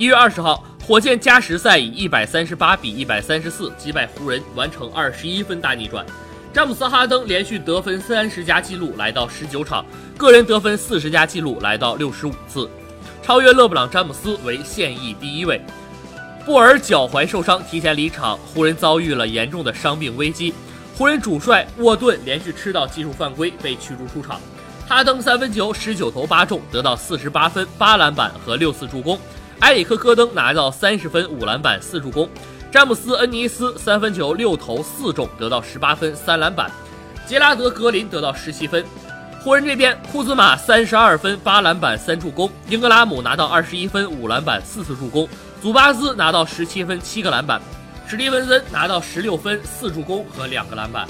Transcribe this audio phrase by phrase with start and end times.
[0.00, 6.06] 一月二十号，火箭加时赛以一百三十八比一百三十四击败湖人，完成二十一分大逆转。
[6.54, 9.84] 詹姆斯·哈登连续得分三十加纪录来到十九场，
[10.16, 12.66] 个人得分四十加纪录来到六十五次，
[13.22, 15.60] 超越勒布朗·詹姆斯为现役第一位。
[16.46, 20.54] 布尔脚踝受伤提前离场，湖人遭遇了严重的伤病危机。
[20.96, 24.40] 湖人主帅沃顿连续吃到技术犯规被驱逐出场。
[24.88, 29.18] 哈登三分球十九投八中，得到四十八分、八篮板和六次助攻。
[29.60, 32.26] 埃里克·戈登拿到三十分、五篮板、四助攻。
[32.72, 36.70] 詹姆斯·恩尼斯三分球六投四中，得到十八分、三篮板。
[37.26, 38.82] 杰拉德·格林得到十七分。
[39.42, 42.50] 湖人这边，库兹马三十二分、八篮板、三助攻。
[42.68, 45.28] 英格拉姆拿到二十一分、五篮板、四次助攻。
[45.60, 47.60] 祖巴兹拿到十七分、七个篮板。
[48.08, 51.06] 史蒂文森拿到十六分、四助攻和两个篮板。